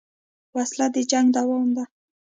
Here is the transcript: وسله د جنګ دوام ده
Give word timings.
وسله 0.55 0.85
د 0.95 0.97
جنګ 1.11 1.27
دوام 1.35 1.67
ده 1.75 1.83